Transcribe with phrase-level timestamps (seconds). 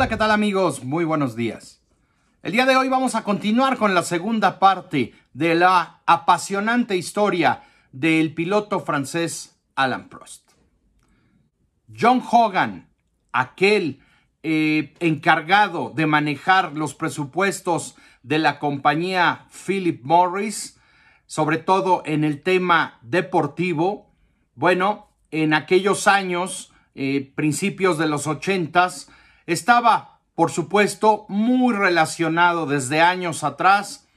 [0.00, 0.82] Hola, ¿qué tal amigos?
[0.82, 1.82] Muy buenos días.
[2.42, 7.64] El día de hoy vamos a continuar con la segunda parte de la apasionante historia
[7.92, 10.52] del piloto francés Alan Prost.
[11.94, 12.88] John Hogan,
[13.32, 14.00] aquel
[14.42, 20.80] eh, encargado de manejar los presupuestos de la compañía Philip Morris,
[21.26, 24.14] sobre todo en el tema deportivo,
[24.54, 29.10] bueno, en aquellos años, eh, principios de los ochentas,
[29.46, 34.08] estaba, por supuesto, muy relacionado desde años atrás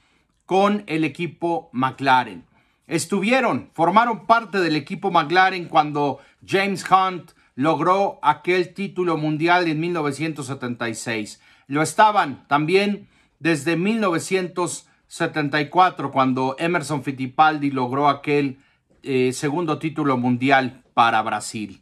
[0.46, 2.44] con el equipo McLaren.
[2.86, 11.40] Estuvieron, formaron parte del equipo McLaren cuando James Hunt logró aquel título mundial en 1976.
[11.66, 18.58] Lo estaban también desde 1974 cuando Emerson Fittipaldi logró aquel
[19.02, 21.80] eh, segundo título mundial para Brasil.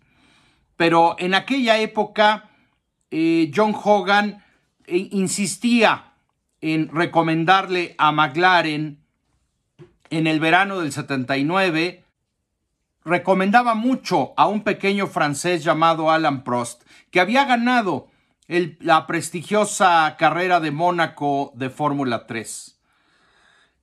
[0.76, 2.50] Pero en aquella época
[3.12, 4.42] eh, John Hogan
[4.86, 6.14] eh, insistía
[6.62, 8.98] en recomendarle a McLaren
[10.08, 12.04] en el verano del 79,
[13.04, 18.08] recomendaba mucho a un pequeño francés llamado Alan Prost, que había ganado
[18.48, 22.78] la prestigiosa carrera de Mónaco de Fórmula 3.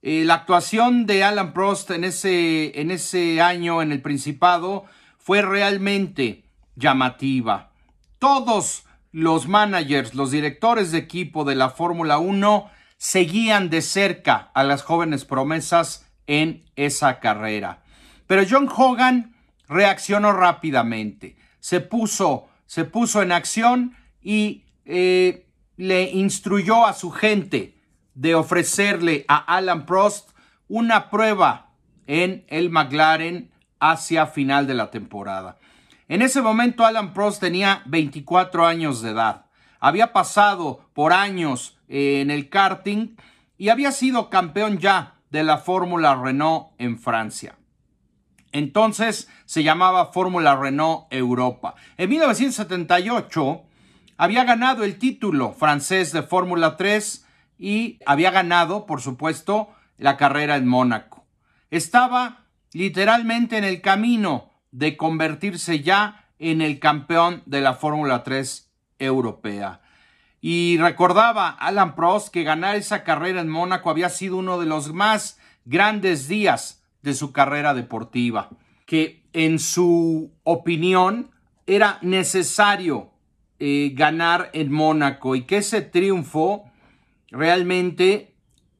[0.01, 4.85] Eh, la actuación de Alan Prost en ese, en ese año en el Principado
[5.17, 7.71] fue realmente llamativa.
[8.17, 14.63] Todos los managers, los directores de equipo de la Fórmula 1 seguían de cerca a
[14.63, 17.81] las jóvenes promesas en esa carrera.
[18.27, 19.35] Pero John Hogan
[19.67, 27.75] reaccionó rápidamente, se puso, se puso en acción y eh, le instruyó a su gente
[28.13, 30.31] de ofrecerle a Alan Prost
[30.67, 31.71] una prueba
[32.05, 33.49] en el McLaren
[33.79, 35.57] hacia final de la temporada.
[36.09, 39.45] En ese momento Alan Prost tenía 24 años de edad.
[39.79, 43.15] Había pasado por años eh, en el karting
[43.59, 47.57] y había sido campeón ya de la Fórmula Renault en Francia.
[48.51, 51.75] Entonces se llamaba Fórmula Renault Europa.
[51.95, 53.61] En 1978
[54.17, 57.23] había ganado el título francés de Fórmula 3
[57.59, 59.69] y había ganado, por supuesto,
[59.99, 61.27] la carrera en Mónaco.
[61.69, 68.71] Estaba literalmente en el camino de convertirse ya en el campeón de la Fórmula 3
[68.99, 69.81] europea.
[70.41, 74.93] Y recordaba Alan Prost que ganar esa carrera en Mónaco había sido uno de los
[74.93, 78.49] más grandes días de su carrera deportiva,
[78.85, 81.31] que en su opinión
[81.67, 83.11] era necesario
[83.59, 86.71] eh, ganar en Mónaco y que ese triunfo
[87.29, 88.33] realmente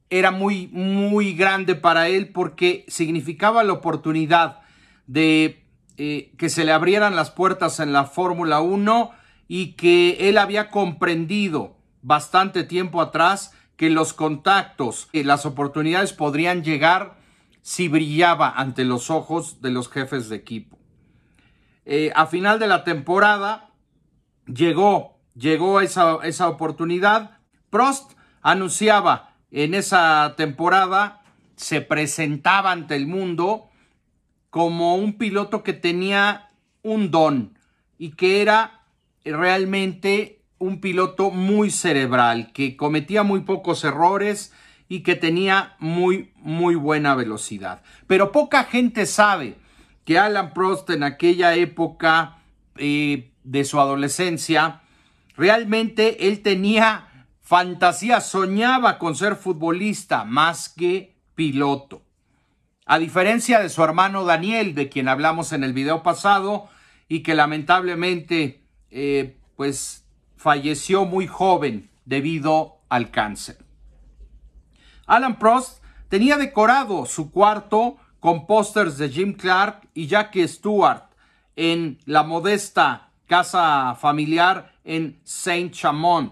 [0.09, 4.61] era muy, muy grande para él porque significaba la oportunidad
[5.05, 5.58] de
[6.01, 9.11] eh, que se le abrieran las puertas en la Fórmula 1
[9.49, 16.63] y que él había comprendido bastante tiempo atrás que los contactos y las oportunidades podrían
[16.63, 17.17] llegar
[17.63, 20.79] si brillaba ante los ojos de los jefes de equipo.
[21.83, 23.71] Eh, a final de la temporada
[24.45, 27.39] llegó, llegó esa, esa oportunidad.
[27.69, 31.23] Prost anunciaba en esa temporada,
[31.57, 33.68] se presentaba ante el mundo
[34.49, 36.49] como un piloto que tenía
[36.81, 37.57] un don
[37.97, 38.81] y que era
[39.23, 44.53] realmente un piloto muy cerebral, que cometía muy pocos errores
[44.87, 47.81] y que tenía muy, muy buena velocidad.
[48.07, 49.55] Pero poca gente sabe
[50.03, 52.39] que Alan Prost en aquella época
[52.75, 54.81] eh, de su adolescencia,
[55.35, 62.01] realmente él tenía fantasía, soñaba con ser futbolista más que piloto.
[62.91, 66.69] A diferencia de su hermano Daniel, de quien hablamos en el video pasado
[67.07, 73.63] y que lamentablemente eh, pues falleció muy joven debido al cáncer.
[75.05, 81.11] Alan Prost tenía decorado su cuarto con pósters de Jim Clark y Jackie Stewart
[81.55, 86.31] en la modesta casa familiar en Saint-Chamond,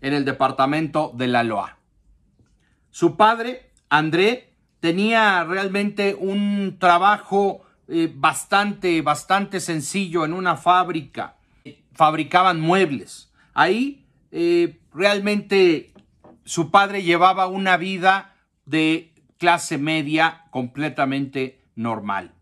[0.00, 1.76] en el departamento de la Loa.
[2.90, 4.53] Su padre, André,
[4.84, 11.36] tenía realmente un trabajo eh, bastante, bastante sencillo en una fábrica.
[11.94, 13.32] Fabricaban muebles.
[13.54, 15.94] Ahí eh, realmente
[16.44, 18.36] su padre llevaba una vida
[18.66, 22.34] de clase media completamente normal.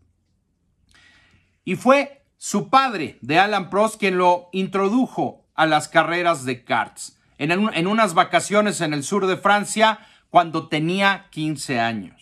[1.65, 7.21] Y fue su padre de Alan Prost quien lo introdujo a las carreras de karts.
[7.39, 12.22] En, en unas vacaciones en el sur de Francia cuando tenía 15 años.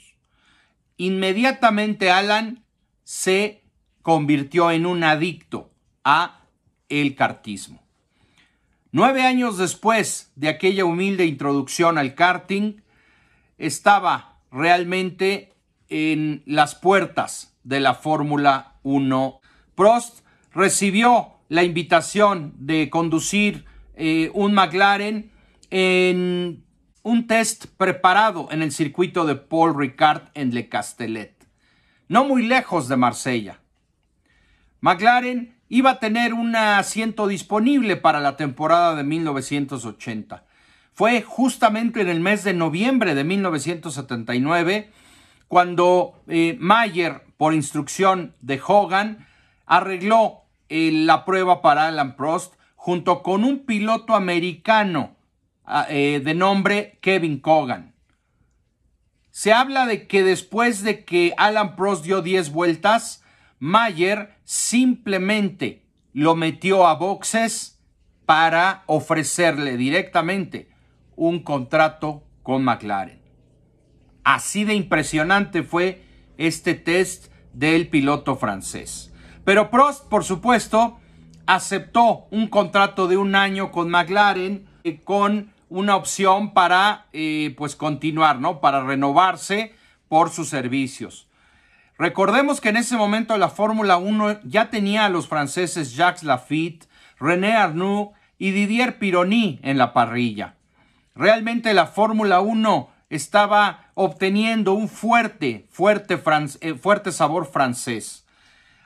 [1.00, 2.62] Inmediatamente Alan
[3.04, 3.64] se
[4.02, 5.70] convirtió en un adicto
[6.04, 6.42] a
[6.90, 7.82] el cartismo.
[8.92, 12.82] Nueve años después de aquella humilde introducción al karting,
[13.56, 15.54] estaba realmente
[15.88, 19.40] en las puertas de la Fórmula 1.
[19.74, 20.18] Prost
[20.52, 23.64] recibió la invitación de conducir
[23.94, 25.30] eh, un McLaren
[25.70, 26.62] en
[27.02, 31.34] un test preparado en el circuito de Paul Ricard en Le Castellet,
[32.08, 33.60] no muy lejos de Marsella.
[34.80, 40.44] McLaren iba a tener un asiento disponible para la temporada de 1980.
[40.92, 44.90] Fue justamente en el mes de noviembre de 1979
[45.48, 49.26] cuando eh, Mayer, por instrucción de Hogan,
[49.66, 55.16] arregló eh, la prueba para Alan Prost junto con un piloto americano
[55.88, 57.94] eh, de nombre Kevin Cogan.
[59.30, 63.22] Se habla de que después de que Alan Prost dio 10 vueltas,
[63.58, 67.80] Mayer simplemente lo metió a boxes
[68.26, 70.68] para ofrecerle directamente
[71.16, 73.20] un contrato con McLaren.
[74.24, 76.04] Así de impresionante fue
[76.36, 79.12] este test del piloto francés.
[79.44, 80.98] Pero Prost, por supuesto,
[81.46, 87.74] aceptó un contrato de un año con McLaren eh, con una opción para eh, pues
[87.76, 88.60] continuar, ¿no?
[88.60, 89.74] Para renovarse
[90.08, 91.28] por sus servicios.
[91.96, 96.88] Recordemos que en ese momento la Fórmula 1 ya tenía a los franceses Jacques Lafitte,
[97.18, 100.56] René Arnoux y Didier Pironi en la parrilla.
[101.14, 106.20] Realmente la Fórmula 1 estaba obteniendo un fuerte, fuerte,
[106.62, 108.24] eh, fuerte sabor francés.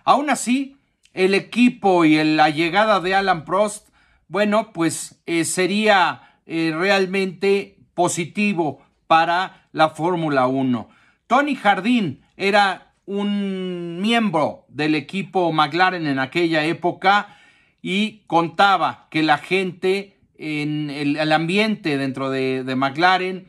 [0.05, 0.77] Aún así,
[1.13, 3.89] el equipo y la llegada de Alan Prost,
[4.29, 10.89] bueno, pues eh, sería eh, realmente positivo para la Fórmula 1.
[11.27, 17.37] Tony Jardín era un miembro del equipo McLaren en aquella época
[17.83, 23.47] y contaba que la gente en el, ambiente dentro de, de McLaren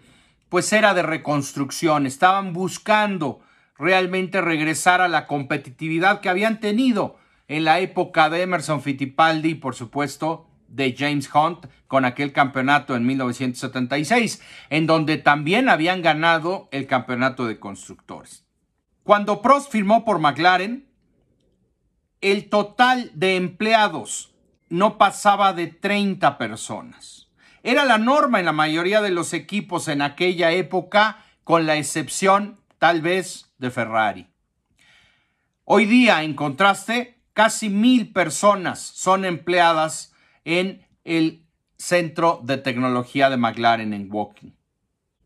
[0.50, 3.42] pues era de reconstrucción, estaban buscando
[3.78, 7.18] realmente regresar a la competitividad que habían tenido
[7.48, 13.06] en la época de Emerson Fittipaldi por supuesto de James Hunt con aquel campeonato en
[13.06, 18.46] 1976, en donde también habían ganado el campeonato de constructores.
[19.04, 20.90] Cuando Prost firmó por McLaren,
[22.22, 24.34] el total de empleados
[24.70, 27.30] no pasaba de 30 personas.
[27.62, 32.60] Era la norma en la mayoría de los equipos en aquella época, con la excepción
[32.80, 34.28] tal vez de Ferrari.
[35.64, 40.15] Hoy día, en contraste, casi mil personas son empleadas
[40.46, 41.46] en el
[41.78, 44.56] Centro de Tecnología de McLaren en Woking.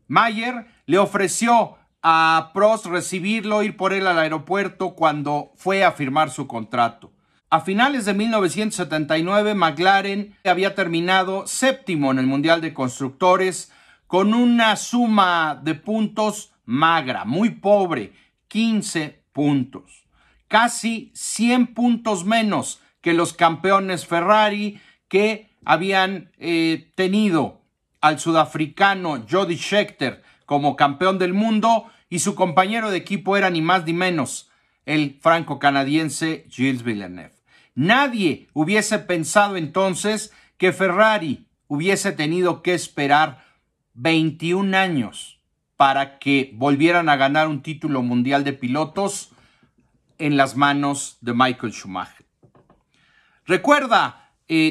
[0.08, 6.30] Mayer le ofreció a Prost recibirlo, ir por él al aeropuerto cuando fue a firmar
[6.30, 7.12] su contrato.
[7.50, 13.72] A finales de 1979, McLaren había terminado séptimo en el Mundial de Constructores
[14.06, 18.12] con una suma de puntos magra, muy pobre,
[18.48, 20.06] 15 puntos.
[20.48, 24.80] Casi 100 puntos menos que los campeones Ferrari
[25.10, 27.60] que habían eh, tenido
[28.00, 33.60] al sudafricano Jody Scheckter como campeón del mundo y su compañero de equipo era ni
[33.60, 34.48] más ni menos
[34.86, 37.34] el franco-canadiense Gilles Villeneuve.
[37.74, 43.44] Nadie hubiese pensado entonces que Ferrari hubiese tenido que esperar
[43.94, 45.40] 21 años
[45.76, 49.30] para que volvieran a ganar un título mundial de pilotos
[50.18, 52.26] en las manos de Michael Schumacher.
[53.46, 54.19] Recuerda,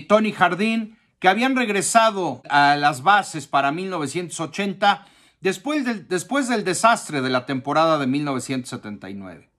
[0.07, 5.05] Tony Jardín, que habían regresado a las bases para 1980
[5.41, 9.49] después del, después del desastre de la temporada de 1979.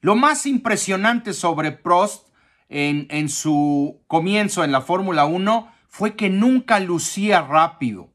[0.00, 2.28] Lo más impresionante sobre Prost
[2.68, 8.10] en, su comienzo en la Fórmula 1 fue que nunca lucía rápido.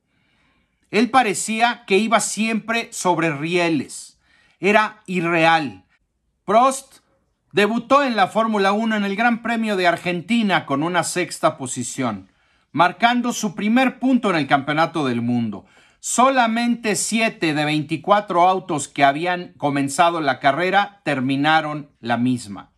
[0.90, 4.20] Él parecía que iba siempre sobre rieles.
[4.60, 5.86] Era irreal.
[6.44, 7.00] Prost
[7.58, 12.30] debutó en la Fórmula 1 en el Gran Premio de Argentina con una sexta posición,
[12.72, 15.66] marcando su primer punto en el Campeonato del Mundo.
[16.00, 22.74] Solamente 7 de 24 autos que habían comenzado la carrera terminaron la misma.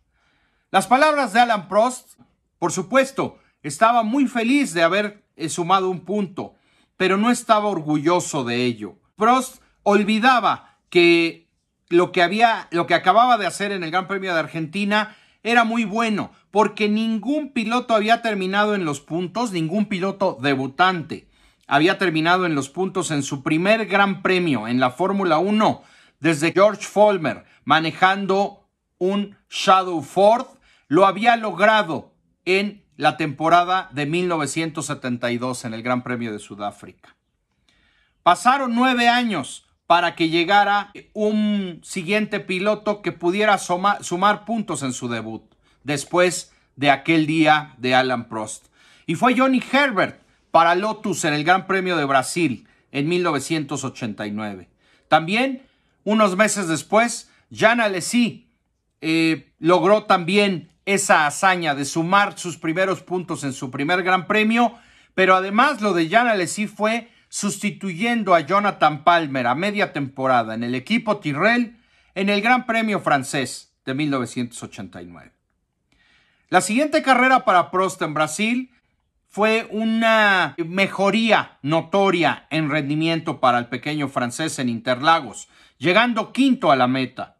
[0.70, 2.18] Las palabras de Alan Prost,
[2.58, 6.54] por supuesto, estaba muy feliz de haber eh, sumado un punto,
[6.96, 8.94] pero no estaba orgulloso de ello.
[9.14, 11.49] Prost olvidaba que
[11.90, 15.64] lo que había, lo que acababa de hacer en el Gran Premio de Argentina era
[15.64, 21.30] muy bueno, porque ningún piloto había terminado en los puntos, ningún piloto debutante
[21.70, 25.82] había terminado en los puntos en su primer Gran Premio en la Fórmula 1
[26.18, 28.68] desde George Follmer manejando
[28.98, 30.46] un Shadow Ford
[30.88, 32.12] lo había logrado
[32.44, 37.16] en la temporada de 1972 en el Gran Premio de Sudáfrica.
[38.24, 45.08] Pasaron nueve años para que llegara un siguiente piloto que pudiera sumar puntos en su
[45.08, 45.42] debut,
[45.82, 48.66] después de aquel día de Alan Prost.
[49.06, 54.68] Y fue Johnny Herbert para Lotus en el Gran Premio de Brasil en 1989.
[55.08, 55.62] También,
[56.04, 58.46] unos meses después, Jean Alesi
[59.00, 64.72] eh, logró también esa hazaña de sumar sus primeros puntos en su primer Gran Premio,
[65.16, 70.64] pero además lo de Jean Alesi fue sustituyendo a Jonathan Palmer a media temporada en
[70.64, 71.78] el equipo Tyrrell
[72.14, 75.32] en el Gran Premio francés de 1989.
[76.48, 78.72] La siguiente carrera para Prost en Brasil
[79.28, 86.76] fue una mejoría notoria en rendimiento para el pequeño francés en Interlagos, llegando quinto a
[86.76, 87.36] la meta.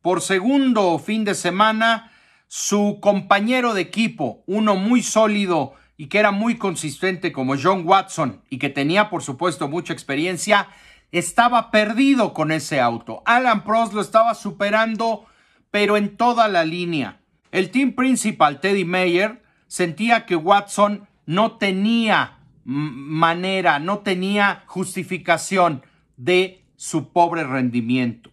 [0.00, 2.12] Por segundo fin de semana,
[2.46, 8.42] su compañero de equipo, uno muy sólido y que era muy consistente como John Watson
[8.50, 10.68] y que tenía por supuesto mucha experiencia,
[11.12, 13.22] estaba perdido con ese auto.
[13.24, 15.26] Alan Prost lo estaba superando,
[15.70, 17.20] pero en toda la línea.
[17.52, 25.84] El team principal, Teddy Mayer, sentía que Watson no tenía manera, no tenía justificación
[26.16, 28.30] de su pobre rendimiento.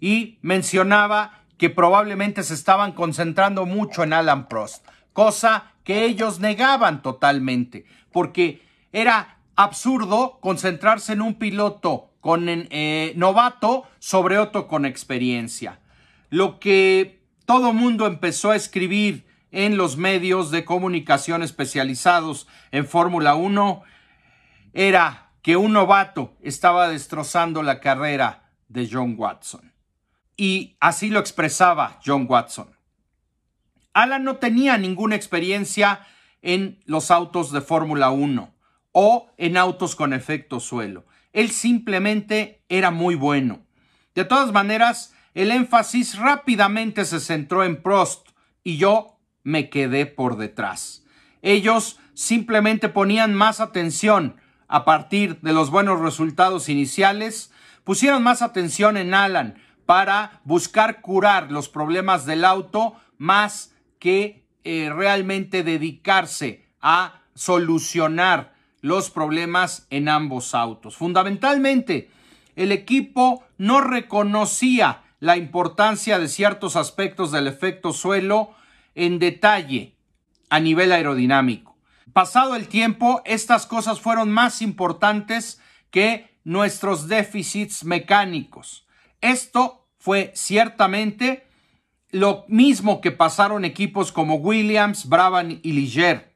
[0.00, 7.00] Y mencionaba que probablemente se estaban concentrando mucho en Alan Prost, cosa que ellos negaban
[7.00, 8.60] totalmente, porque
[8.92, 15.80] era absurdo concentrarse en un piloto con eh, novato sobre otro con experiencia.
[16.28, 23.34] Lo que todo mundo empezó a escribir en los medios de comunicación especializados en Fórmula
[23.34, 23.82] 1
[24.74, 29.72] era que un novato estaba destrozando la carrera de John Watson.
[30.36, 32.77] Y así lo expresaba John Watson.
[34.02, 36.06] Alan no tenía ninguna experiencia
[36.40, 38.54] en los autos de Fórmula 1
[38.92, 41.04] o en autos con efecto suelo.
[41.32, 43.66] Él simplemente era muy bueno.
[44.14, 48.28] De todas maneras, el énfasis rápidamente se centró en Prost
[48.62, 51.04] y yo me quedé por detrás.
[51.42, 54.36] Ellos simplemente ponían más atención
[54.68, 57.50] a partir de los buenos resultados iniciales,
[57.82, 64.90] pusieron más atención en Alan para buscar curar los problemas del auto más que eh,
[64.94, 70.96] realmente dedicarse a solucionar los problemas en ambos autos.
[70.96, 72.10] Fundamentalmente,
[72.56, 78.54] el equipo no reconocía la importancia de ciertos aspectos del efecto suelo
[78.94, 79.96] en detalle
[80.50, 81.76] a nivel aerodinámico.
[82.12, 88.86] Pasado el tiempo, estas cosas fueron más importantes que nuestros déficits mecánicos.
[89.20, 91.47] Esto fue ciertamente
[92.10, 96.34] lo mismo que pasaron equipos como Williams, Brabham y Ligier.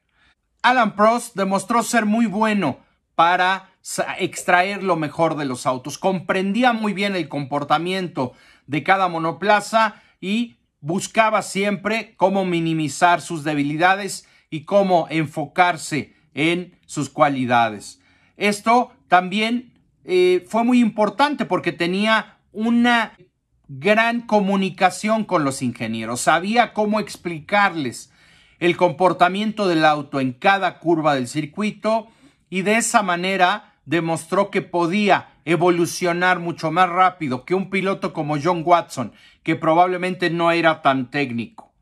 [0.61, 2.79] Alan Prost demostró ser muy bueno
[3.15, 3.69] para
[4.17, 5.97] extraer lo mejor de los autos.
[5.97, 8.33] Comprendía muy bien el comportamiento
[8.65, 17.09] de cada monoplaza y buscaba siempre cómo minimizar sus debilidades y cómo enfocarse en sus
[17.09, 17.99] cualidades.
[18.37, 19.73] Esto también
[20.05, 23.17] eh, fue muy importante porque tenía una
[23.67, 28.11] gran comunicación con los ingenieros, sabía cómo explicarles
[28.59, 32.07] el comportamiento del auto en cada curva del circuito
[32.49, 38.37] y de esa manera demostró que podía evolucionar mucho más rápido que un piloto como
[38.41, 41.73] John Watson, que probablemente no era tan técnico.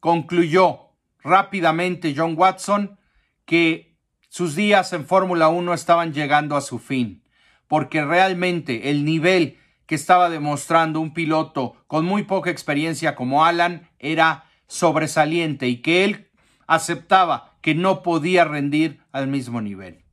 [0.00, 0.90] Concluyó
[1.22, 2.98] rápidamente John Watson
[3.44, 3.96] que
[4.28, 7.22] sus días en Fórmula 1 estaban llegando a su fin,
[7.68, 13.90] porque realmente el nivel que estaba demostrando un piloto con muy poca experiencia como Alan
[13.98, 16.30] era sobresaliente y que él
[16.66, 20.04] aceptaba que no podía rendir al mismo nivel.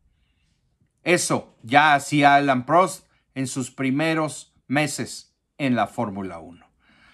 [1.04, 6.66] Eso ya hacía Alan Prost en sus primeros meses en la Fórmula 1.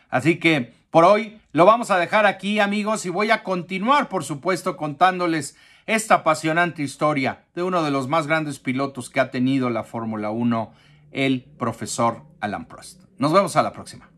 [0.10, 4.24] Así que por hoy lo vamos a dejar aquí amigos y voy a continuar por
[4.24, 9.70] supuesto contándoles esta apasionante historia de uno de los más grandes pilotos que ha tenido
[9.70, 10.74] la Fórmula 1,
[11.12, 13.04] el profesor Alan Prost.
[13.18, 14.12] Nos vemos a la próxima.